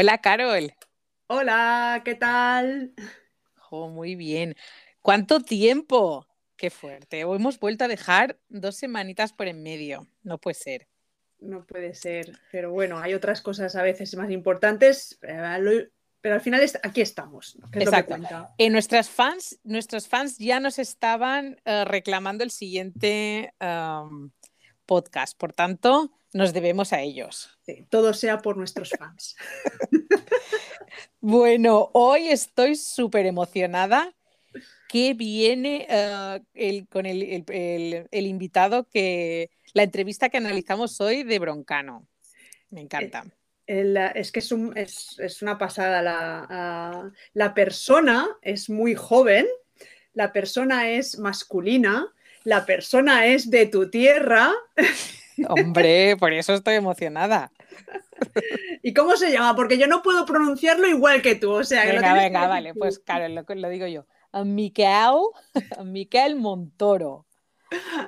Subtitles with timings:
[0.00, 0.72] Hola, Carol.
[1.26, 2.94] Hola, ¿qué tal?
[3.68, 4.54] Oh, muy bien.
[5.02, 6.24] ¿Cuánto tiempo?
[6.54, 7.24] Qué fuerte.
[7.24, 10.06] Hoy hemos vuelto a dejar dos semanitas por en medio.
[10.22, 10.86] No puede ser.
[11.40, 15.90] No puede ser, pero bueno, hay otras cosas a veces más importantes, eh,
[16.20, 17.58] pero al final aquí estamos.
[17.72, 18.14] Exacto.
[18.56, 23.52] En nuestras fans, nuestros fans ya nos estaban eh, reclamando el siguiente
[24.86, 27.50] podcast, por tanto, nos debemos a ellos.
[27.88, 29.36] todo sea por nuestros fans.
[31.20, 34.14] bueno, hoy estoy súper emocionada
[34.88, 42.06] que viene eh, con el, invitado que la entrevista que analizamos hoy de Broncano.
[42.70, 43.24] Me encanta.
[43.66, 46.02] es que es, una pasada.
[46.02, 49.46] La, la, persona es muy joven,
[50.14, 52.06] la persona es masculina,
[52.44, 54.52] la persona es de tu tierra.
[55.48, 57.52] Hombre, por eso estoy emocionada.
[58.82, 59.54] ¿Y cómo se llama?
[59.54, 61.52] Porque yo no puedo pronunciarlo igual que tú.
[61.52, 64.06] O sea, venga, venga, vale, pues claro, lo, lo digo yo.
[64.44, 65.20] Miquel,
[65.84, 67.26] Miquel Montoro.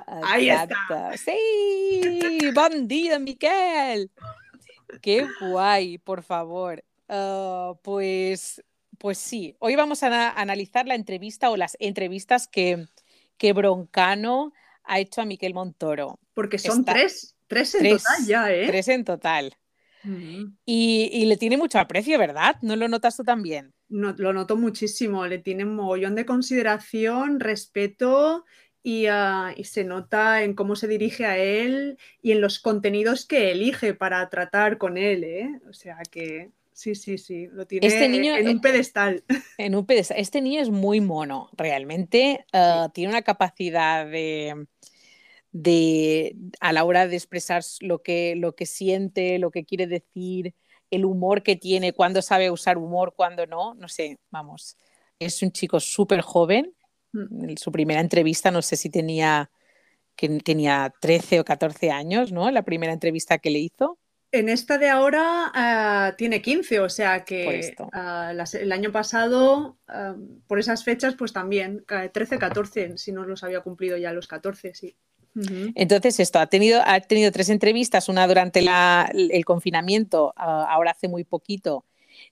[0.07, 1.15] Ahí está.
[1.17, 4.11] Sí, bandido Miquel.
[5.01, 6.83] Qué guay, por favor.
[7.07, 8.63] Ah, pues,
[8.97, 12.85] pues sí, hoy vamos a, analizar la entrevista o las entrevistas que,
[13.37, 16.20] que Broncano ha hecho a Miquel Montoro.
[16.41, 18.67] Porque son tres, tres en total ya, ¿eh?
[18.67, 19.53] Tres en total.
[20.65, 22.57] y, le tiene mucho aprecio, ¿verdad?
[22.61, 23.73] ¿No lo notas tú también?
[23.89, 28.45] No, lo noto muchísimo, le tiene un mogollón de consideración, respeto
[29.09, 33.51] Ah, y, se nota en cómo se dirige a él y en los contenidos que
[33.51, 35.59] elige para tratar con él, ¿eh?
[35.69, 39.23] O sea que sí, sí, sí, lo tiene este niño, en un eh, pedestal.
[39.59, 40.17] En un pedestal.
[40.17, 44.65] Este niño es muy mono, realmente ah, tiene una capacidad de,
[45.51, 50.53] de, a la hora de expresar lo que, lo que siente, lo que quiere decir,
[50.89, 54.77] el humor que tiene, cuándo sabe usar humor, cuándo no, no sé, vamos.
[55.19, 56.73] Es un chico súper joven
[57.13, 59.51] Mm, su primera entrevista, no sé si tenía,
[60.15, 62.49] que tenía 13 o 14 años, ¿no?
[62.51, 63.97] La primera entrevista que le hizo.
[64.33, 70.15] En esta de ahora ah, tiene 15, o sea que ah, el año pasado, ah,
[70.47, 74.73] por esas fechas, pues también, 13, 14, si no los había cumplido ya los 14,
[74.73, 74.97] sí.
[75.75, 78.63] Entonces, esto, ha tenido, ha tenido tres entrevistas, una durante
[79.13, 81.85] el confinamiento, ahora hace muy poquito,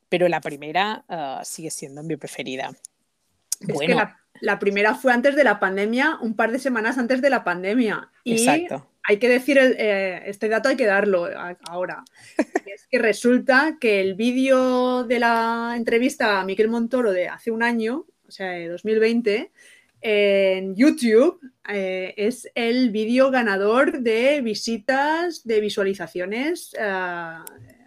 [0.10, 1.06] pero la primera
[1.44, 2.72] sigue siendo mi preferida.
[3.62, 3.98] bueno
[4.42, 8.10] la primera fue antes de la pandemia, un par de semanas antes de la pandemia.
[8.24, 8.48] Y
[9.04, 11.28] hay que decir, eh, este dato hay que darlo
[11.68, 12.04] ahora.
[12.66, 17.64] es que resulta que el vídeo de la entrevista a Miquel Montoro de hace un
[17.64, 19.52] año, o sea, de 2020,
[20.02, 27.38] en YouTube eh, es el vídeo ganador de visitas, de visualizaciones eh,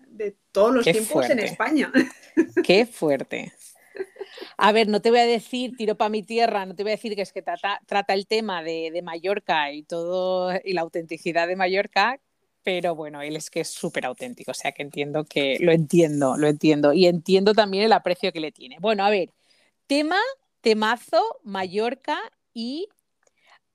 [0.08, 1.90] de todos los tiempos en España.
[2.64, 3.52] Qué fuerte.
[4.56, 6.96] A ver, no te voy a decir tiro para mi tierra, no te voy a
[6.96, 11.56] decir que es que trata, el tema de, Mallorca y todo y la autenticidad de
[11.56, 12.20] Mallorca,
[12.62, 16.36] pero bueno, él es que es súper auténtico, o sea que entiendo que lo entiendo,
[16.36, 18.76] lo entiendo y entiendo también el aprecio que le tiene.
[18.80, 19.32] Bueno, a ver,
[19.86, 20.18] tema,
[20.62, 22.18] temazo, Mallorca
[22.54, 22.88] y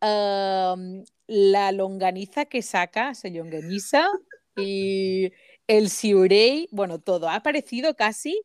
[0.01, 4.07] la longaniza que saca, se longaniza
[4.55, 5.31] y
[5.67, 7.29] el siurei, bueno, todo.
[7.29, 8.41] Ha aparecido casi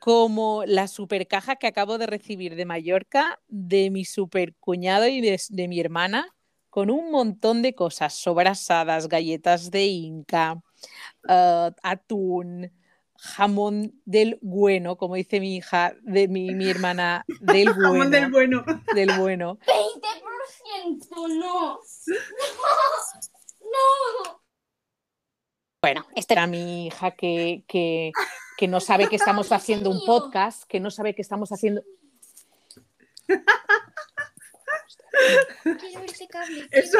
[0.00, 5.20] como la super caja que acabo de recibir de Mallorca de mi super cuñado y
[5.20, 6.26] de, mi hermana,
[6.70, 10.62] con un montón de cosas, sobrasadas, galletas de Inca,
[11.28, 12.72] ah, atún,
[13.18, 17.82] jamón del bueno, como dice mi hija, de mi, hermana, del bueno.
[17.90, 18.64] jamón del bueno.
[18.94, 19.58] Del bueno.
[20.78, 21.80] 20%, no.
[23.60, 24.42] No.
[25.82, 28.12] Bueno, esta era mi hija que, que,
[28.56, 31.82] que no sabe que estamos haciendo un podcast, que no sabe que estamos haciendo...
[36.70, 36.98] Eso,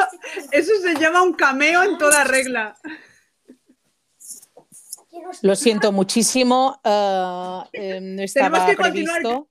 [0.53, 2.77] eso se llama un cameo en toda regla.
[5.43, 9.13] Lo siento muchísimo, uh, eh, no estaba Tenemos que previsto.
[9.13, 9.45] Continuar.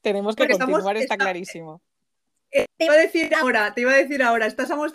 [0.00, 1.80] Tenemos que continuar, está, clarísimo.
[2.50, 4.92] Eh, te iba a decir ahora, te iba a decir ahora, estamos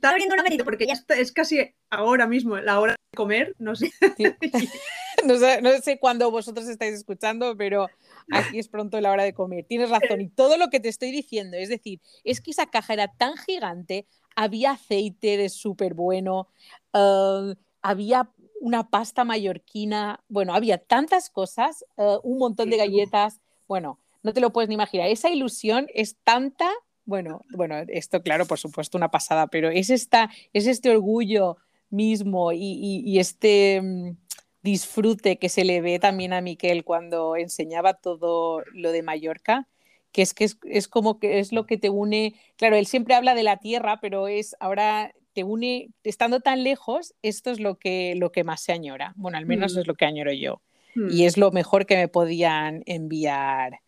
[0.00, 3.76] está abriendo un apetito porque ya es casi ahora mismo la hora de comer, no
[3.76, 3.90] sé.
[5.24, 5.60] no sé.
[5.62, 7.88] no sé cuándo vosotros estáis escuchando, pero
[8.32, 9.66] aquí es pronto la hora de comer.
[9.68, 10.20] Tienes razón.
[10.20, 13.36] Y todo lo que te estoy diciendo, es decir, es que esa caja era tan
[13.36, 14.06] gigante,
[14.36, 16.48] había aceite de súper bueno,
[16.94, 18.30] eh, había
[18.60, 24.40] una pasta mallorquina, bueno, había tantas cosas, eh, un montón de galletas, bueno, no te
[24.40, 25.08] lo puedes ni imaginar.
[25.08, 26.68] Esa ilusión es tanta
[27.10, 31.56] bueno, bueno, esto claro, por supuesto, una pasada, pero es, esta, es este orgullo
[31.88, 34.16] mismo y, este mm,
[34.62, 39.66] disfrute que se le ve también a Miquel cuando enseñaba todo lo de Mallorca,
[40.12, 43.34] que es que es, como que es lo que te une, claro, él siempre habla
[43.34, 48.14] de la tierra, pero es ahora te une, estando tan lejos, esto es lo que,
[48.16, 49.78] lo que más se añora, bueno, al menos mm.
[49.78, 50.60] es lo que añoro yo,
[50.94, 51.26] y mm.
[51.26, 53.80] es lo mejor que me podían enviar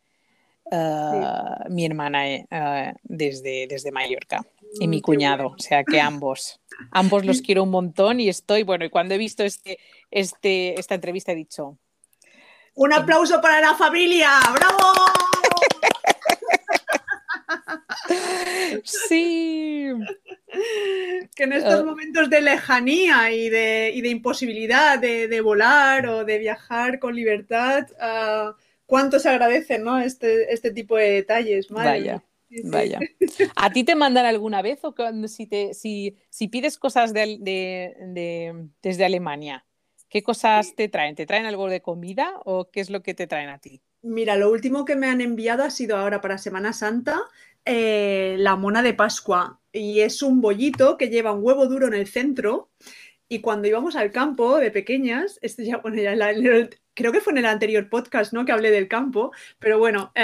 [0.70, 4.44] ah, mi hermana eh, ah, desde, desde Mallorca
[4.80, 6.60] y mi cuñado, o sea que ambos.
[6.90, 9.78] Ambos los quiero un montón y estoy, bueno, y cuando he visto este,
[10.10, 11.78] este, esta entrevista he dicho...
[12.74, 15.11] Un aplauso para la familia, bravo.
[18.84, 19.88] Sí.
[21.34, 21.84] Que en estos ah.
[21.84, 28.54] momentos de lejanía y de, imposibilidad de, volar o de viajar con libertad, uh,
[28.86, 29.98] cuánto se agradecen ¿no?
[30.00, 31.68] este, este tipo de detalles.
[31.68, 32.22] Vaya.
[32.64, 33.00] Vaya.
[33.56, 34.94] ¿A ti te mandan alguna vez o
[35.26, 37.38] si, te, si, si pides cosas de,
[38.82, 39.64] desde Alemania?
[40.08, 41.14] ¿Qué cosas te traen?
[41.14, 43.80] ¿Te traen algo de comida o qué es lo que te traen a ti?
[44.02, 47.22] Mira, lo último que me han enviado ha sido ahora para Semana Santa
[47.64, 49.60] eh, la mona de Pascua.
[49.72, 52.70] Y es un bollito que lleva un huevo duro en el centro.
[53.28, 56.14] Y cuando íbamos al campo de pequeñas, este ya, bueno, ya
[56.94, 58.44] creo que fue en el anterior podcast, ¿no?
[58.44, 60.22] Que hablé del campo, pero bueno, eh,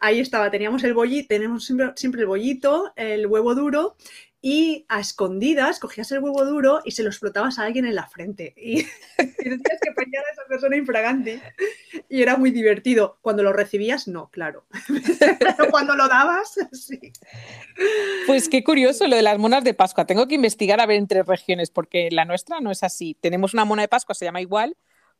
[0.00, 3.96] ahí estaba, teníamos el bollito, tenemos siempre, el bollito, el huevo duro
[4.44, 8.08] y a escondidas cogías el huevo duro y se lo explotabas a alguien en la
[8.08, 8.84] frente y,
[9.16, 11.40] tenías que pelear a esa persona infragante
[12.08, 13.18] y era muy divertido.
[13.22, 14.66] Cuando lo recibías, no, claro.
[15.38, 17.12] Pero cuando lo dabas, sí.
[18.26, 20.06] Pues qué curioso lo de las monas de Pascua.
[20.06, 23.16] Tengo que investigar a ver entre regiones porque la nuestra no es así.
[23.20, 24.76] Tenemos una mona de Pascua, se llama igual,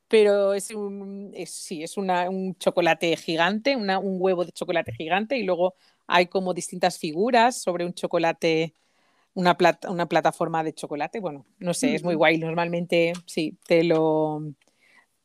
[0.09, 5.75] pero es un, sí, es un chocolate gigante, un huevo de chocolate gigante y luego
[6.07, 8.75] hay como distintas figuras sobre un chocolate,
[9.35, 9.57] una,
[9.89, 11.21] una plataforma de chocolate.
[11.21, 12.39] Bueno, no sé, es muy guay.
[12.39, 14.43] Normalmente sí, te lo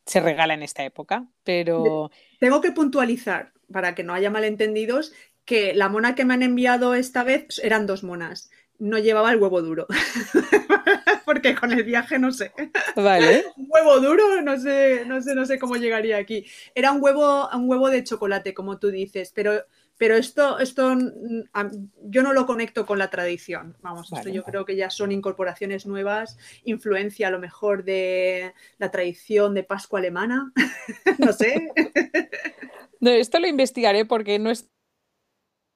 [0.08, 2.10] se regala en esta época, pero...
[2.40, 5.14] Tengo que puntualizar, para que no haya malentendidos,
[5.44, 8.50] que la mona que me han enviado esta vez eran dos monas.
[8.80, 9.86] No llevaba el huevo duro.
[11.26, 12.54] porque con el viaje no sé.
[12.96, 13.44] Vale.
[13.58, 16.46] un huevo duro, no sé, no sé, no sé cómo llegaría aquí.
[16.74, 19.66] Era un huevo, un huevo de chocolate, como tú dices, pero,
[19.98, 23.76] pero esto, esto mm, yo no lo conecto con la tradición.
[23.82, 28.92] Vamos, esto yo creo que ya son incorporaciones nuevas, influencia a lo mejor de la
[28.92, 30.52] tradición de Pascua alemana.
[31.20, 31.72] no sé.
[33.00, 34.70] no, esto lo investigaré porque no es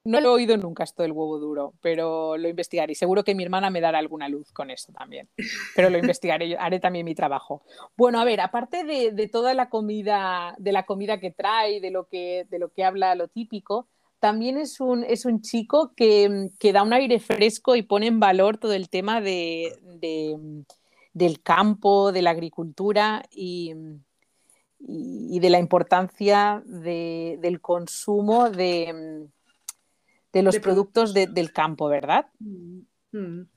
[0.04, 3.34] no lo he oído nunca esto del huevo duro, pero lo investigaré y seguro que
[3.34, 5.28] mi hermana me dará alguna luz con eso también.
[5.76, 7.62] Pero lo investigaré, haré también mi trabajo.
[7.96, 12.08] Bueno, a ver, aparte de, toda la comida, de la comida que trae, de lo
[12.08, 13.88] que, de lo que habla lo típico,
[14.22, 18.56] también es un, es un chico que, da un aire fresco y pone en valor
[18.56, 19.72] todo el tema de,
[21.12, 23.74] del campo, de la agricultura y,
[24.78, 29.28] y de la importancia del consumo de
[30.32, 32.26] de los productos del campo, ¿verdad?
[32.38, 32.80] Mm,
[33.12, 33.48] mm.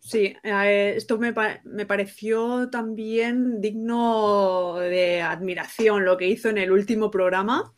[0.00, 7.10] Sí, eh, esto me, pareció también digno de admiración lo que hizo en el último
[7.10, 7.72] programa.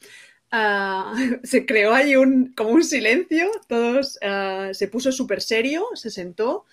[0.53, 6.11] Ah, se creó ahí un, como un silencio, todos ah, se puso súper serio, se
[6.11, 6.65] sentó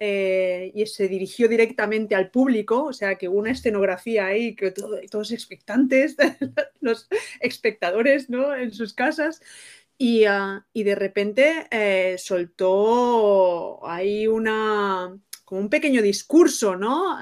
[0.00, 4.72] eh, y se dirigió directamente al público, o sea que hubo una escenografía ahí, que
[4.72, 6.16] todos expectantes,
[6.80, 7.08] los
[7.40, 8.54] espectadores ¿no?
[8.54, 9.40] en sus casas,
[10.28, 17.16] Ah, y, de repente eh, soltó ahí una, como un pequeño discurso, ¿no?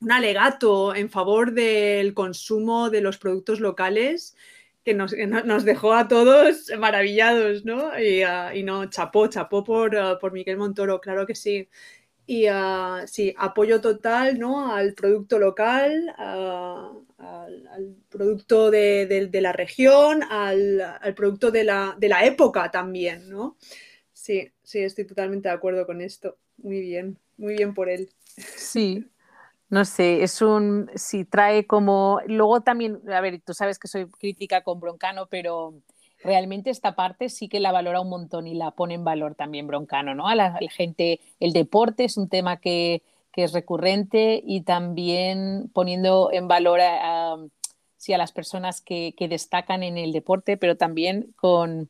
[0.00, 4.36] Un alegato en favor del consumo de los productos locales
[4.84, 7.98] que nos, dejó a todos maravillados, ¿no?
[7.98, 11.68] Y, ah, no, chapó, chapó por, por Miguel Montoro, claro que sí.
[12.26, 12.46] Y
[13.06, 14.72] sí, apoyo total ¿no?
[14.72, 23.56] al producto local, al, producto de, la región, al, producto de la, época también, ¿no?
[24.12, 26.38] Sí, sí, estoy totalmente de acuerdo con esto.
[26.58, 28.08] Muy bien, muy bien por él.
[28.56, 29.04] Sí,
[29.72, 34.04] no sé, es un, sí, trae como, luego también, a ver, tú sabes que soy
[34.06, 35.72] crítica con Broncano, pero
[36.22, 39.66] realmente esta parte sí que la valora un montón y la pone en valor también
[39.66, 40.28] Broncano, ¿no?
[40.28, 43.02] A la, gente, el deporte es un tema que,
[43.32, 47.38] que es recurrente y también poniendo en valor a,
[47.96, 51.88] sí, a las personas que, que, destacan en el deporte, pero también con,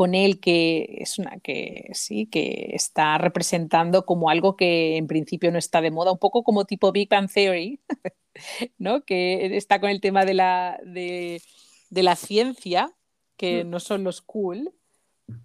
[0.00, 5.52] con él que es una que sí que está representando como algo que en principio
[5.52, 7.80] no está de moda, un poco como tipo Big Bang Theory,
[8.78, 9.04] ¿no?
[9.04, 11.42] Que está con el tema de la, de,
[11.90, 12.94] de la ciencia,
[13.36, 13.68] que mm.
[13.68, 14.72] no son los cool,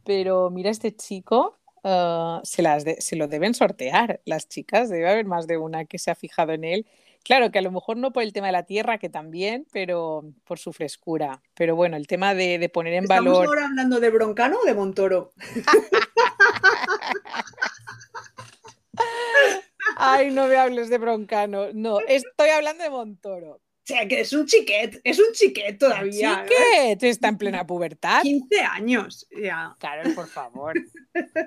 [0.06, 5.26] pero mira este chico ah, se, las se lo deben sortear las chicas, debe haber
[5.26, 6.88] más de una que se ha fijado en él.
[7.26, 10.32] Claro que a lo mejor no por el tema de la tierra, que también, pero
[10.44, 11.42] por su frescura.
[11.56, 13.34] Pero bueno, el tema de, poner en valor.
[13.34, 15.32] ¿Estamos ahora hablando de Broncano o de Montoro?
[19.98, 21.74] Ay, no me hables de Broncano.
[21.74, 23.54] No, estoy hablando de Montoro.
[23.54, 26.46] O sea, que es un chiquet, es un chiquet todavía.
[26.48, 27.02] ¿Chiquet?
[27.02, 28.22] Está en plena pubertad.
[28.22, 29.28] 15 años.
[29.36, 29.76] Ya.
[29.80, 30.76] Claro, por favor.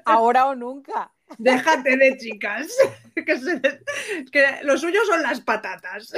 [0.05, 1.13] Ahora o nunca.
[1.37, 2.69] Déjate de chicas.
[3.19, 6.13] Que, lo suyo son las patatas.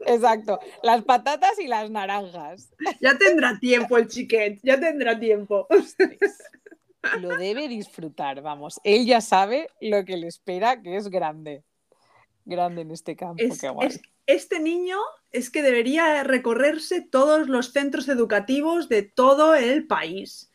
[0.00, 2.72] Exacto, las patatas y las naranjas.
[3.00, 5.68] Ya tendrá tiempo el chiquet, ya tendrá tiempo.
[7.20, 8.80] Lo debe disfrutar, vamos.
[8.82, 11.62] Él ya sabe lo que le espera, que es grande.
[12.44, 13.40] Grande en este campo.
[14.26, 14.98] este niño
[15.30, 20.51] es que debería recorrerse todos los centros educativos de todo el país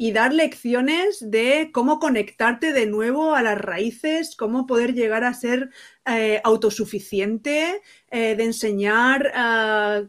[0.00, 5.34] y dar lecciones de cómo conectarte de nuevo a las raíces, cómo poder llegar a
[5.34, 5.70] ser
[6.06, 9.32] eh, autosuficiente, eh, de enseñar,
[10.00, 10.08] uh,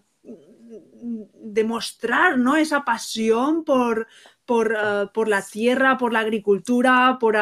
[1.41, 2.55] demostrar ¿no?
[2.55, 4.07] esa pasión por,
[4.45, 7.35] por, ah, por, la tierra, por la agricultura, por,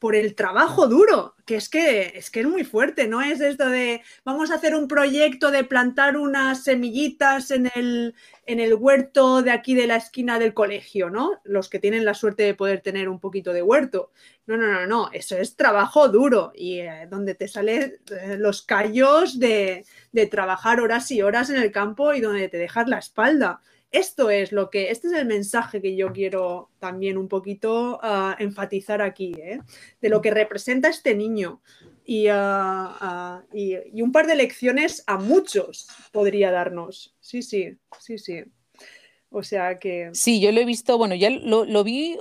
[0.00, 3.68] por el trabajo duro, que es que es que es muy fuerte, no es esto
[3.68, 8.14] de vamos a hacer un proyecto de plantar unas semillitas en el,
[8.46, 11.40] en el huerto de aquí de la esquina del colegio, ¿no?
[11.44, 14.10] Los que tienen la suerte de poder tener un poquito de huerto.
[14.46, 18.62] No, no, no, no, eso es trabajo duro y eh, donde te salen eh, los
[18.62, 22.98] callos de, de trabajar horas y horas en el campo y donde te dejas la
[22.98, 23.60] espalda.
[23.90, 28.36] Esto es lo que, este es el mensaje que yo quiero también un poquito ah,
[28.38, 29.60] enfatizar aquí, ¿eh?
[30.00, 31.60] de lo que representa este niño.
[32.30, 37.16] Ah, ah, y, y, un par de lecciones a muchos podría darnos.
[37.20, 38.44] Sí, sí, sí, sí.
[39.28, 40.10] O sea que...
[40.12, 42.18] Sí, yo lo he visto, bueno, ya lo, lo vi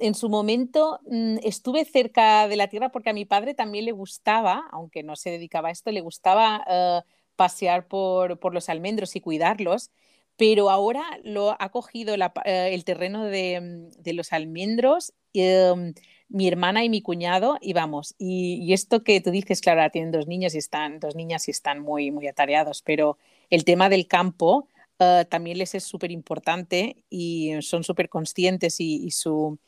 [0.00, 3.92] en su momento, mm, estuve cerca de la tierra porque a mi padre también le
[3.92, 6.64] gustaba, aunque no se dedicaba a esto, le gustaba
[7.36, 9.90] pasear por, por los almendros y cuidarlos
[10.36, 15.94] pero ahora lo ha cogido eh, el terreno de, mm, los almendros em,
[16.28, 20.26] mi hermana y mi cuñado y vamos, y, esto que tú dices, claro, tienen dos
[20.26, 23.18] niños y están, dos niñas y están muy, muy atareados, pero
[23.50, 29.10] el tema del campo eh, también les es súper importante y son súper conscientes y,
[29.12, 29.58] su,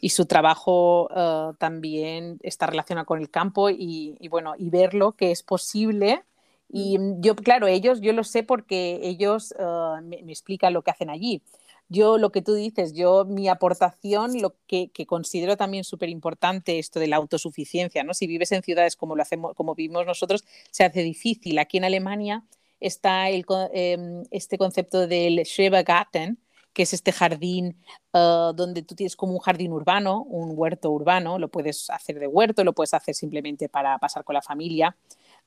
[0.00, 5.12] y su trabajo eh, también está relacionado con el campo y, y, bueno, y verlo
[5.12, 6.24] que es posible
[6.72, 10.90] y mm, yo, claro, ellos, yo lo sé porque ellos ah, me, explican lo que
[10.90, 11.42] hacen allí.
[11.88, 16.78] Yo, lo que tú dices, yo, mi aportación, lo que, que considero también súper importante,
[16.78, 18.14] esto de la autosuficiencia, ¿no?
[18.14, 21.58] Si vives en ciudades como, lo hacemos, como vivimos nosotros, se hace difícil.
[21.58, 22.44] Aquí en Alemania
[22.80, 26.38] está el, em, este concepto del Schrebergarten,
[26.72, 27.76] que es este jardín
[28.14, 32.26] ah, donde tú tienes como un jardín urbano, un huerto urbano, lo puedes hacer de
[32.26, 34.96] huerto, lo puedes hacer simplemente para pasar con la familia.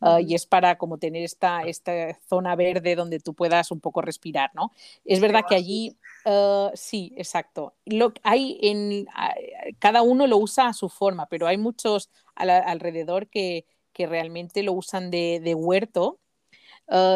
[0.01, 4.01] Ah, y es para como tener esta, esta zona verde donde tú puedas un poco
[4.01, 4.71] respirar, ¿no?
[5.05, 7.73] Es verdad que allí, ah, sí, exacto.
[7.85, 9.07] Lo, hay en,
[9.79, 14.73] cada uno lo usa a su forma, pero hay muchos alrededor que, que, realmente lo
[14.73, 16.19] usan de, de huerto.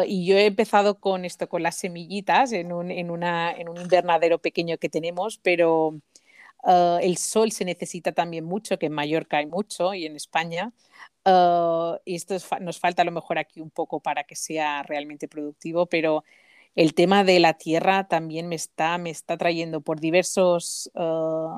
[0.06, 3.76] y yo he empezado con esto, con las semillitas en un, en una, en un
[3.76, 6.00] invernadero pequeño que tenemos, pero
[7.02, 10.72] el sol se necesita también mucho, que en Mallorca hay mucho y en España.
[12.04, 15.86] Y esto nos falta a lo mejor aquí un poco para que sea realmente productivo,
[15.86, 16.24] pero
[16.76, 21.56] el tema de la tierra también me está, me está trayendo por diversos uh,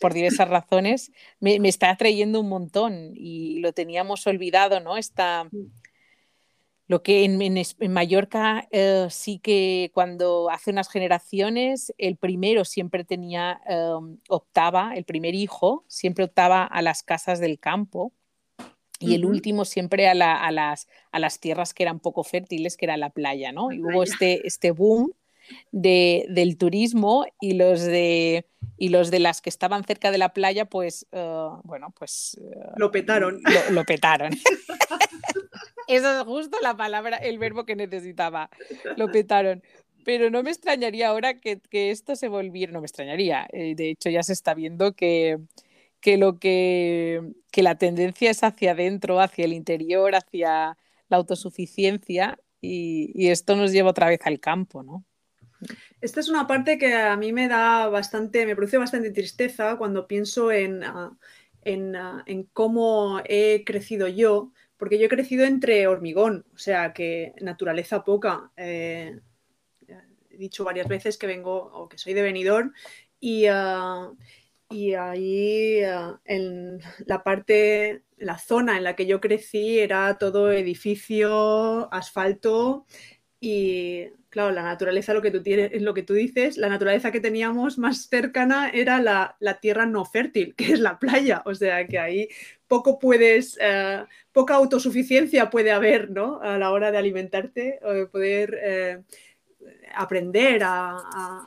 [0.00, 4.96] por diversas razones, me, me, está trayendo un montón y lo teníamos olvidado, ¿no?
[4.96, 5.66] Está, mm.
[6.88, 13.04] lo que en, en, Mallorca uh, sí que cuando hace unas generaciones el primero siempre
[13.04, 18.12] tenía, um, optaba, el primer hijo siempre optaba a las casas del campo
[19.00, 22.96] y el último siempre a, las, a las tierras que eran poco fértiles, que era
[22.96, 23.72] la playa, ¿no?
[23.72, 25.12] Y hubo este, este boom
[25.72, 28.46] de, del turismo y los de
[28.76, 32.36] y los de las que estaban cerca de la playa, pues, eh, bueno, pues...
[32.40, 33.40] Eh, lo petaron.
[33.70, 34.32] Lo, petaron.
[35.88, 38.50] Esa es justo la palabra, el verbo que necesitaba.
[38.96, 39.62] Lo petaron.
[40.04, 43.46] Pero no me extrañaría ahora que, que esto se volviera, no me extrañaría.
[43.52, 45.38] Eh, de hecho, ya se está viendo que,
[46.04, 50.76] que lo que, que la tendencia es hacia adentro, hacia el interior, hacia
[51.08, 55.02] la autosuficiencia y, esto nos lleva otra vez al campo, ¿no?
[56.02, 60.06] Esta es una parte que a mí me da bastante, me produce bastante tristeza cuando
[60.06, 61.16] pienso en, ah,
[61.64, 67.32] ah, en, cómo he crecido yo, porque yo he crecido entre hormigón, o sea, que
[67.40, 68.52] naturaleza poca.
[68.58, 69.20] Eh,
[69.88, 72.74] he dicho varias veces que vengo o que soy de Benidorm
[73.20, 74.12] y, ah,
[74.74, 80.50] y ahí eh, en la parte, la zona en la que yo crecí era todo
[80.50, 82.84] edificio, asfalto
[83.40, 87.12] y claro, la naturaleza, lo que tú tienes, es lo que tú dices, la naturaleza
[87.12, 91.42] que teníamos más cercana era la, tierra no fértil, que es la playa.
[91.46, 92.28] O sea que ahí
[92.66, 96.40] poco puedes, eh, poca autosuficiencia puede haber, ¿no?
[96.40, 99.02] A la hora de alimentarte o de poder eh,
[99.94, 101.46] aprender a,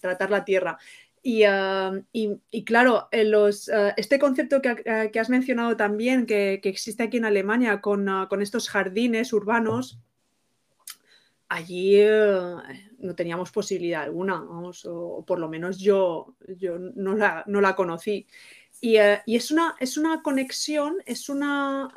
[0.00, 0.78] tratar la tierra.
[1.22, 7.80] Y, eh, claro, los, este concepto que, has mencionado también, que, existe aquí en Alemania
[7.80, 10.00] con, con estos jardines urbanos,
[11.50, 12.54] allí eh,
[13.00, 18.26] no teníamos posibilidad alguna, o, por lo menos yo, yo no, la, no la conocí.
[18.80, 21.88] Y, eh, y, es, una, es una conexión, es una,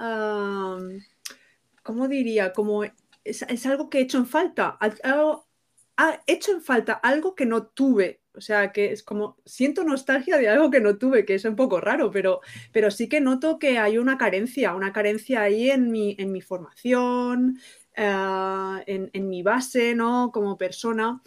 [1.84, 2.52] ¿cómo diría?
[2.52, 7.46] Como es, es, algo que he hecho en falta, ha hecho en falta algo que
[7.46, 8.23] no tuve.
[8.36, 11.56] O sea, que es como, siento nostalgia de algo que no tuve, que es un
[11.56, 15.92] poco raro, pero, pero sí que noto que hay una carencia, una carencia ahí en
[15.92, 17.60] mi, en mi formación,
[17.96, 20.32] eh, en, mi base, ¿no?
[20.34, 21.22] Como persona.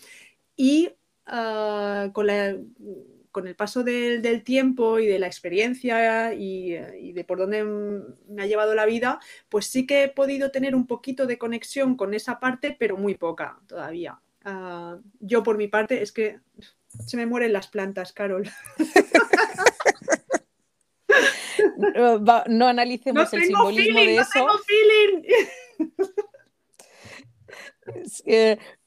[0.57, 0.91] Y
[1.33, 2.27] eh, con,
[3.31, 6.73] con, el paso del, tiempo y de la experiencia y,
[7.13, 10.87] de por dónde me ha llevado la vida, pues sí que he podido tener un
[10.87, 14.21] poquito de conexión con esa parte, pero muy poca todavía.
[14.45, 16.41] Eh, yo por mi parte es que
[17.07, 18.49] se me mueren las plantas, Carol.
[22.49, 24.38] no, analicemos el simbolismo de eso.
[24.38, 25.23] No tengo feeling.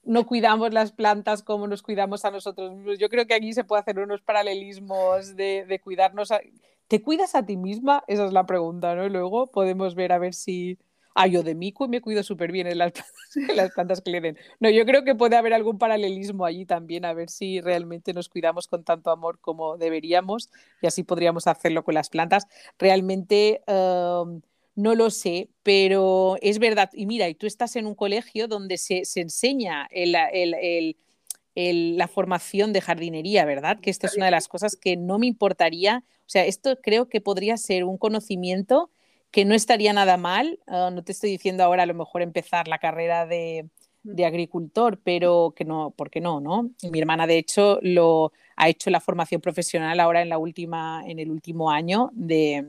[0.04, 3.00] no cuidamos las plantas como nos cuidamos a nosotros mismos.
[3.00, 6.30] Yo creo que aquí se puede hacer unos paralelismos de, cuidarnos.
[6.88, 8.04] ¿Te cuidas a ti misma?
[8.08, 9.06] Esa es la pregunta, ¿no?
[9.06, 10.80] Y luego podemos ver a ver si...
[11.22, 12.94] Ah, yo de mí me cuido súper bien en las,
[13.76, 14.38] plantas, que le den.
[14.62, 18.30] No, yo creo que puede haber algún paralelismo allí también, a ver si realmente nos
[18.30, 20.50] cuidamos con tanto amor como deberíamos
[20.82, 22.48] y así podríamos hacerlo con las plantas.
[22.78, 23.62] Realmente...
[23.68, 24.42] Um,
[24.76, 26.90] no lo sé, pero es verdad.
[26.94, 29.90] Y mira, y tú estás en un colegio donde se, enseña
[31.54, 33.82] la formación de jardinería, ¿verdad?
[33.82, 36.06] Que esto es una de las cosas que no me importaría.
[36.20, 38.90] O sea, esto creo que podría ser un conocimiento
[39.32, 40.60] que no estaría nada mal.
[40.68, 43.70] Ah, no te estoy diciendo ahora a lo mejor empezar la carrera de,
[44.04, 46.72] de agricultor, pero que no, ¿por qué no, no?
[46.92, 51.20] Mi hermana, de hecho, lo ha hecho la formación profesional ahora en la última, en
[51.20, 52.66] el último año de,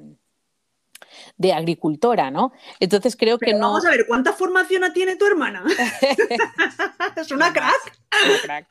[1.37, 2.53] de agricultora, ¿no?
[2.79, 3.69] Entonces creo que no.
[3.69, 5.65] Vamos a ver, ¿cuánta formación tiene tu hermana?
[7.17, 7.99] es una crack.
[8.25, 8.67] Una crack.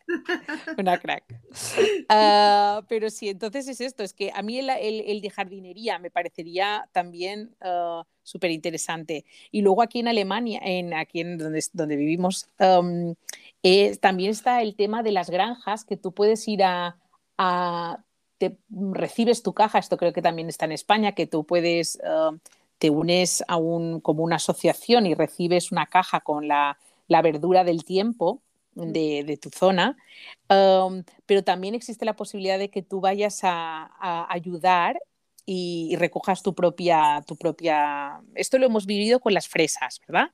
[0.77, 1.23] Una crack.
[2.09, 6.87] Ah, pero sí, entonces es esto, es que a mí el, de jardinería me parecería
[6.91, 9.25] también uh, súper interesante.
[9.51, 15.03] Y luego aquí en Alemania, en, aquí en donde, donde vivimos, también está el tema
[15.03, 16.97] de las granjas, que tú puedes ir a
[18.39, 22.37] te recibes tu caja, esto creo que también está en España, que tú puedes, eh,
[22.79, 27.83] te unes a un, como una asociación y recibes una caja con la, verdura del
[27.83, 28.41] tiempo
[28.73, 29.97] de, tu zona,
[30.49, 34.97] um, pero también existe la posibilidad de que tú vayas a ayudar
[35.51, 38.21] y, recojas tu propia, tu propia...
[38.35, 40.27] Esto lo hemos vivido con las fresas, ¿verdad?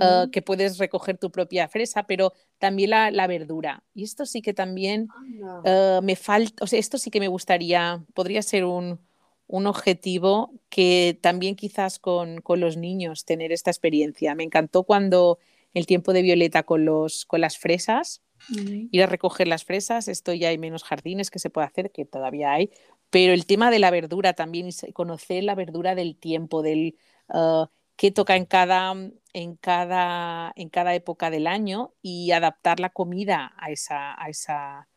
[0.00, 3.82] Ah, que puedes recoger tu propia fresa, pero también la, verdura.
[3.94, 5.08] Y esto sí que también
[5.66, 9.00] ah, me falta, o sea, esto sí que me gustaría, podría ser un,
[9.46, 14.34] objetivo que también quizás con, los niños tener esta experiencia.
[14.34, 15.38] Me encantó cuando
[15.74, 18.22] el tiempo de Violeta con, los, con las fresas,
[18.90, 22.04] ir a recoger las fresas, esto ya hay menos jardines que se puede hacer, que
[22.04, 22.70] todavía hay,
[23.14, 26.96] pero el tema de la verdura también, conocer la verdura del tiempo, del
[27.28, 28.92] uh, qué toca en cada,
[29.32, 34.88] en, cada, en cada época del año y adaptar la comida a esa, a esa,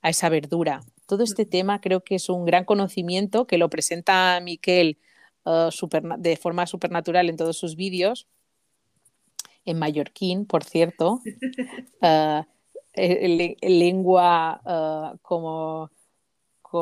[0.00, 0.80] a esa verdura.
[1.04, 4.98] Todo este tema creo que es un gran conocimiento que lo presenta Miquel
[5.44, 5.68] uh,
[6.16, 8.26] de forma supernatural en todos sus vídeos,
[9.66, 11.20] en mallorquín, por cierto,
[12.00, 12.42] uh,
[13.60, 15.90] lengua como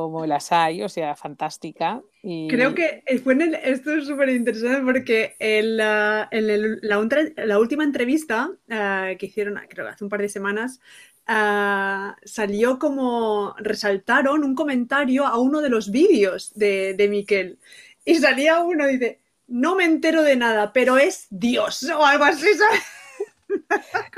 [0.03, 2.03] como las hay, o sea, fantástica.
[2.23, 9.27] Creo que fue esto es súper interesante porque en, la, la, última entrevista eh, que
[9.27, 10.81] hicieron, creo hace un par de semanas,
[11.29, 17.59] eh, salió como resaltaron un comentario a uno de los vídeos de, de Miquel.
[18.05, 22.49] Y salía uno dice, no me entero de nada, pero es Dios o algo así,
[22.55, 22.83] ¿sabes?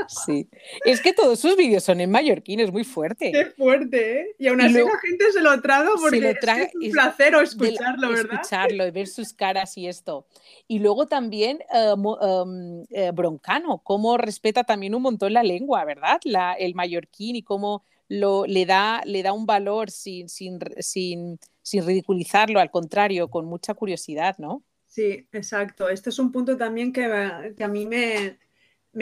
[0.09, 0.49] Sí,
[0.85, 3.33] es que todos sus vídeos son en mallorquín, es muy fuerte.
[3.33, 4.27] Qué fuerte, ¿eh?
[4.39, 8.35] Y aún así la gente se lo traga porque es, un placer escucharlo, ¿verdad?
[8.35, 10.27] Escucharlo y ver sus caras y esto.
[10.69, 16.21] Y luego también eh, em, eh, Broncano, cómo respeta también un montón la lengua, ¿verdad?
[16.25, 21.39] La, el mallorquín y cómo lo, le, da, le da un valor sin, sin, sin,
[21.63, 24.63] sin ridiculizarlo, al contrario, con mucha curiosidad, ¿no?
[24.87, 25.89] Sí, exacto.
[25.89, 28.39] Este es un punto también que, a mí me,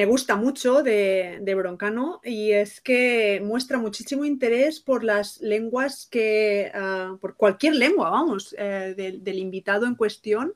[0.07, 7.17] gusta mucho de, Broncano y es que muestra muchísimo interés por las lenguas que, ah,
[7.21, 10.55] por cualquier lengua, vamos, eh, del, invitado en cuestión.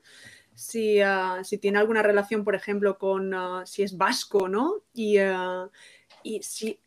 [0.56, 4.82] Si, ah, si, tiene alguna relación, por ejemplo, con ah, si es vasco, ¿no?
[4.92, 5.18] Y,
[6.24, 6.80] y si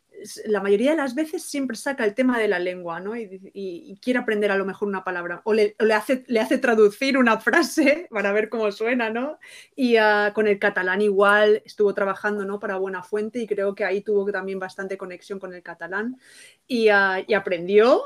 [0.46, 3.16] la mayoría de las veces siempre saca el tema de la lengua, ¿no?
[3.16, 7.38] Y, quiere aprender a lo mejor una palabra, o le, hace, le hace traducir una
[7.38, 9.38] frase para ver cómo suena, ¿no?
[9.76, 12.58] Y ah, con el catalán igual estuvo trabajando, ¿no?
[12.58, 16.18] Para Buena Fuente y creo que ahí tuvo también bastante conexión con el catalán
[16.66, 18.02] y, ah, aprendió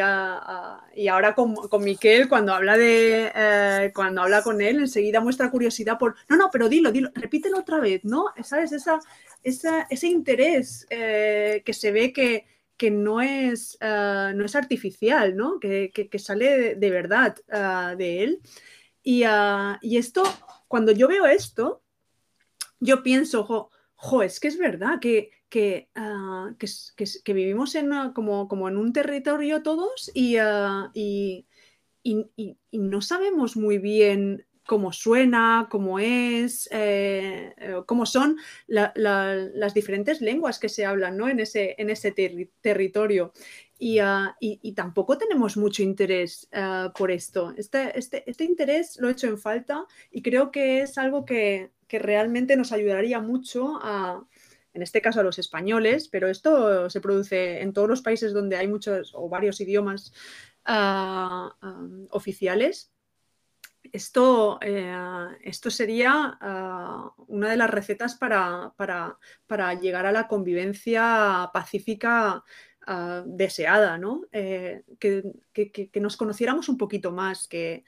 [0.00, 5.20] ah, y, ahora con, con, Miquel cuando habla de, eh, cuando habla con él enseguida
[5.20, 8.26] muestra curiosidad por, no, no, pero dilo, dilo, repítelo otra vez, ¿no?
[8.42, 8.72] ¿Sabes?
[8.72, 9.00] Esa,
[9.42, 15.58] ese interés eh, que se ve que, no, es, eh, no es artificial, ¿no?
[15.60, 18.40] que, sale de, verdad eh, de él.
[19.02, 19.24] Y,
[19.96, 20.22] esto,
[20.68, 21.82] cuando yo veo esto,
[22.80, 25.88] yo pienso, jo, es que es verdad que, que,
[27.26, 30.36] vivimos en, como, como, en un territorio todos y,
[32.02, 32.26] y,
[32.72, 38.36] no sabemos muy bien cómo suena, cómo es, eh, eh, cómo son
[38.68, 41.28] las diferentes lenguas que se hablan ¿no?
[41.28, 42.12] en ese, en ese
[42.60, 43.32] territorio.
[44.00, 47.52] Ah, y, tampoco tenemos mucho interés ah, por esto.
[47.56, 51.72] Este, este, este, interés lo he hecho en falta y creo que es algo que,
[51.88, 54.24] realmente nos ayudaría mucho a,
[54.72, 58.56] en este caso a los españoles, pero esto se produce en todos los países donde
[58.56, 60.12] hay muchos o varios idiomas
[60.64, 61.56] ah,
[62.10, 62.89] oficiales
[63.92, 64.94] esto, eh,
[65.42, 68.72] esto sería ah, una de las recetas para,
[69.80, 72.44] llegar a la convivencia pacífica
[72.86, 74.22] ah, deseada, ¿no?
[74.32, 77.84] Eh, que, nos conociéramos un poquito más, que,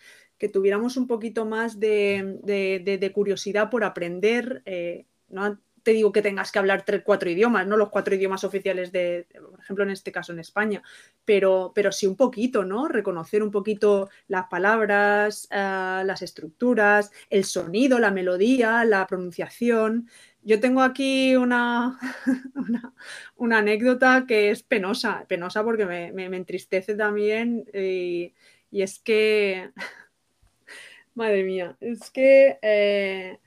[0.53, 5.59] tuviéramos un poquito más de, curiosidad por aprender, eh, ¿no?
[5.83, 9.27] Te digo que tengas que hablar tres, cuatro idiomas, no los cuatro idiomas oficiales de,
[9.51, 10.83] por ejemplo, en este caso en España,
[11.25, 12.89] pero, pero sí un poquito, ¿no?
[12.89, 20.09] Reconocer un poquito las palabras, eh, las estructuras, el sonido, la melodía, la pronunciación.
[20.43, 21.99] Yo tengo aquí una,
[23.37, 28.35] una, anécdota que es penosa, penosa porque me, entristece también y,
[28.71, 29.71] es que,
[31.15, 32.59] madre mía, es que...
[32.63, 33.39] Eh,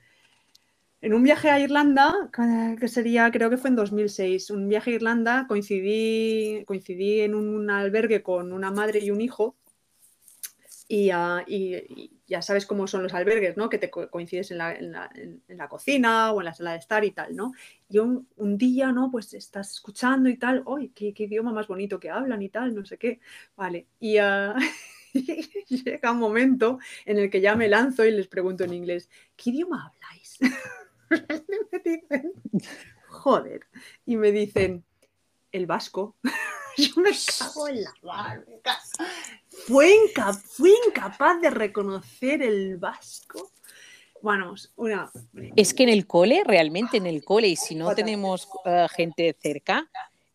[1.06, 2.30] en un viaje a Irlanda,
[2.80, 7.70] que sería, creo que fue en 2006, un viaje a Irlanda, coincidí, coincidí en un
[7.70, 9.54] albergue con una madre y un hijo.
[10.88, 11.10] Y,
[12.26, 13.68] ya sabes cómo son los albergues, ¿no?
[13.68, 17.52] Que te coincides en la, cocina o en la sala de estar y tal, ¿no?
[17.88, 19.08] Y un, día, ¿no?
[19.12, 22.74] Pues estás escuchando y tal, ¡ay, qué, idioma más bonito que hablan y tal!
[22.74, 23.20] No sé qué.
[23.54, 23.86] Vale.
[24.00, 24.14] Y
[25.68, 29.50] llega un momento en el que ya me lanzo y les pregunto en inglés, ¿qué
[29.50, 30.40] idioma habláis?
[31.10, 32.32] Me dicen,
[33.08, 33.60] joder,
[34.04, 34.84] y me dicen,
[35.52, 36.16] el vasco.
[36.76, 38.78] Yo me cago en la barca.
[39.66, 39.94] Fue,
[40.86, 43.50] incapaz de reconocer el vasco.
[44.20, 45.10] Bueno, una...
[45.56, 49.34] Es que en el cole, realmente en el cole, y si no tenemos eh, gente
[49.40, 49.88] cerca,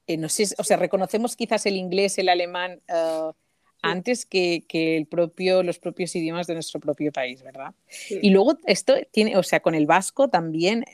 [0.08, 3.34] eh, no sé, o sea, reconocemos quizás el inglés, el alemán, uh,
[3.82, 7.74] antes que, el propio, los propios idiomas de nuestro propio país, ¿verdad?
[8.10, 10.86] Y luego esto tiene, o sea, con el vasco también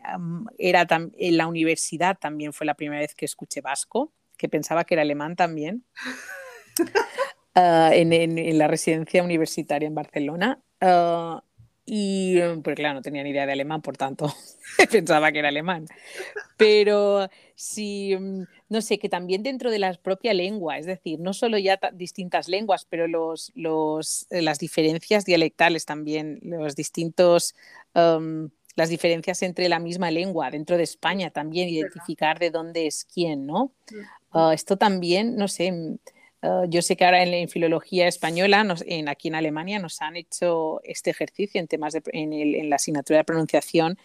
[0.58, 4.96] era en la universidad también fue la primera vez que escuché vasco, que pensaba que
[4.96, 5.84] era alemán también.
[7.60, 10.62] Ah, en, la residencia universitaria en Barcelona.
[10.80, 11.44] Ah,
[11.90, 14.34] y pues claro, no tenía ni idea de alemán, por tanto,
[14.92, 15.86] pensaba que era alemán.
[16.58, 21.32] Pero sí, mm, no sé, que también dentro de la propia lengua, es decir, no
[21.32, 27.56] solo ya distintas lenguas, pero los, los, eh, las diferencias dialectales también, los distintos,
[27.94, 33.48] las diferencias entre la misma lengua dentro de España también, identificar de dónde es quién,
[33.48, 33.72] ¿no?
[34.32, 35.72] Ah, esto también, no sé,
[36.42, 40.82] Ah, yo sé que ahora en, filología española, en, aquí en Alemania, nos han hecho
[40.84, 43.98] este ejercicio en temas de, en, la asignatura de pronunciación.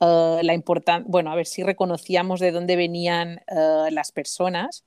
[0.00, 0.60] Ah, la
[1.06, 4.84] bueno, a ver si reconocíamos de dónde venían ah, las personas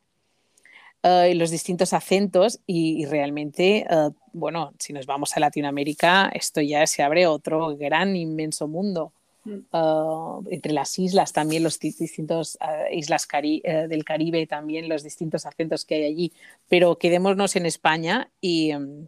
[1.04, 3.88] y los distintos acentos y, realmente,
[4.34, 9.12] bueno, si nos vamos a Latinoamérica, esto ya se abre otro gran, inmenso mundo.
[9.72, 15.48] Ah, entre las islas también, los distintos uh, islas uh, del Caribe, también los distintos
[15.48, 16.34] acentos que hay allí,
[16.70, 19.08] pero quedémonos en España y, um,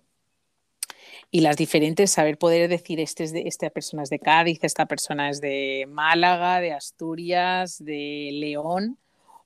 [1.29, 5.29] y las diferentes, saber poder decir, este de, esta persona es de Cádiz, esta persona
[5.29, 8.97] es de Málaga, de Asturias, de León,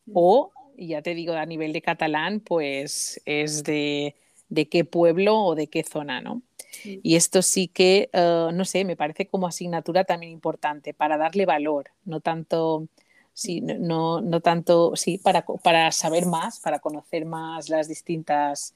[0.05, 0.11] mm.
[0.13, 4.15] o ya te digo, a nivel de catalán, pues es de,
[4.49, 6.41] de qué pueblo o de qué zona, ¿no?
[6.83, 11.45] Y esto sí que, eh, no sé, me parece como asignatura también importante para darle
[11.45, 12.87] valor, no tanto,
[13.33, 18.73] sí, no, no tanto, sí, para, para saber más, para conocer más las distintas...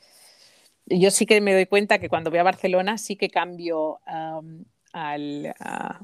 [0.87, 3.99] Yo sí que me doy cuenta que cuando voy a Barcelona sí que cambio
[4.91, 5.55] al,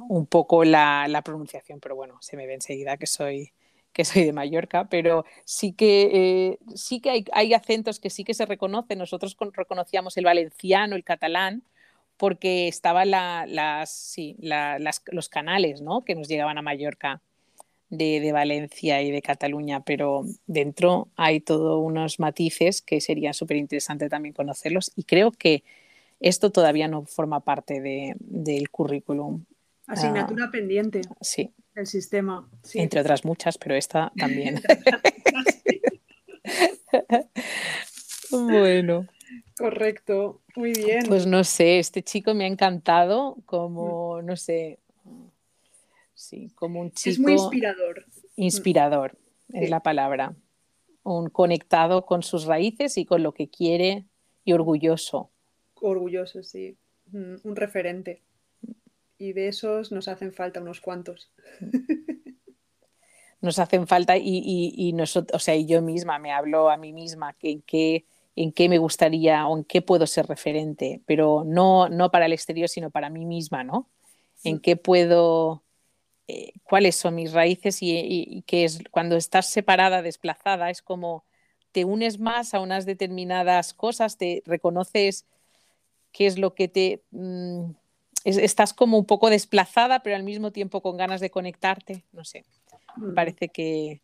[0.08, 3.52] un poco la, la, pronunciación, pero bueno, se me ve enseguida que soy,
[3.98, 8.24] que soy de Mallorca, pero sí que, eh, sí que hay, hay, acentos que sí
[8.24, 9.00] que se reconocen.
[9.00, 11.64] Nosotros reconocíamos el valenciano, el catalán,
[12.16, 16.06] porque estaban las, sí, las, los canales ¿no?
[16.06, 17.22] que nos llegaban a Mallorca
[17.90, 23.58] de, de, Valencia y de Cataluña, pero dentro hay todos unos matices que sería súper
[23.58, 25.64] interesante también conocerlos y creo que
[26.20, 29.44] esto todavía no forma parte de, del currículum.
[29.88, 31.02] Asignatura ah, pendiente.
[31.20, 31.52] Sí.
[31.78, 32.50] El sistema.
[32.74, 34.60] Entre otras muchas, pero esta también.
[38.32, 39.06] bueno.
[39.56, 41.04] Correcto, muy bien.
[41.08, 44.80] Pues no sé, este chico me ha encantado como, no sé,
[46.16, 47.12] sí, como un chico...
[47.12, 48.06] Es muy inspirador.
[48.38, 49.16] Inspirador,
[49.54, 50.36] es la palabra.
[51.04, 54.06] Un conectado con sus raíces y con lo que quiere
[54.44, 55.30] y orgulloso.
[55.76, 56.76] Orgulloso, sí.
[57.14, 58.24] Un referente.
[59.18, 61.32] Y de esos nos hacen falta unos cuantos.
[63.40, 66.92] Nos hacen falta y, y, nosotros, o sea, y yo misma me hablo a mí
[66.92, 68.04] misma que, que
[68.36, 72.34] en qué me gustaría o en qué puedo ser referente, pero no, no para el
[72.34, 73.90] exterior, sino para mí misma, ¿no?
[74.44, 75.64] En qué puedo,
[76.28, 81.24] eh, cuáles son mis raíces y, y, qué es, cuando estás separada, desplazada, es como
[81.72, 85.26] te unes más a unas determinadas cosas, te reconoces
[86.12, 87.04] qué es lo que te...
[88.28, 92.44] Estás como un poco desplazada, pero al mismo tiempo con ganas de conectarte, no sé.
[92.98, 93.16] Me mm.
[93.16, 94.02] parece que,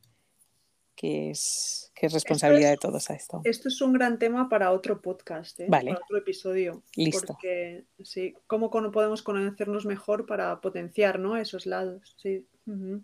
[0.95, 3.41] que es, que es responsabilidad de todos a esto.
[3.43, 5.67] Esto es un gran tema para otro podcast, ¿eh?
[5.69, 6.83] para otro episodio.
[6.95, 7.33] Listo.
[7.33, 11.35] Porque, sí, ¿cómo podemos conocernos mejor para potenciar ¿no?
[11.35, 12.15] esos lados?
[12.17, 12.45] Sí.
[12.65, 13.03] Muy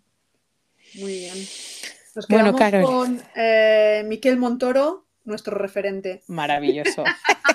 [0.96, 1.36] bien.
[2.16, 6.24] Nos quedamos con eh, Miquel Montoro, nuestro referente.
[6.28, 7.04] Maravilloso.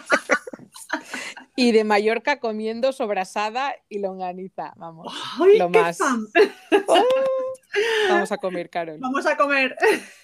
[1.57, 4.73] y de Mallorca comiendo sobrasada y longaniza.
[4.77, 5.13] Vamos.
[5.59, 5.99] lo más.
[6.01, 7.05] Oh.
[8.09, 8.99] Vamos a comer, Carol.
[9.01, 9.77] Vamos a comer.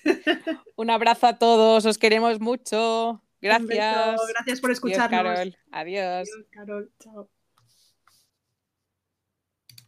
[0.77, 3.23] Un abrazo a todos, os queremos mucho.
[3.41, 4.21] Gracias.
[4.29, 5.11] Gracias por escucharnos.
[5.11, 5.57] Adiós, Carol.
[5.73, 6.29] Adiós.
[6.29, 6.91] Adiós, Carol.
[7.01, 7.40] Chao.